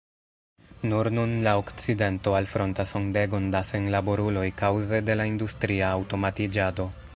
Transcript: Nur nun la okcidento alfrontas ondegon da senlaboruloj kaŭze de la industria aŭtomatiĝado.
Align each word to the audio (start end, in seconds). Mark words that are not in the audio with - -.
Nur 0.91 1.09
nun 1.17 1.35
la 1.47 1.53
okcidento 1.63 2.33
alfrontas 2.39 2.95
ondegon 3.01 3.47
da 3.57 3.63
senlaboruloj 3.73 4.47
kaŭze 4.65 5.05
de 5.11 5.21
la 5.21 5.31
industria 5.35 5.95
aŭtomatiĝado. 6.01 6.93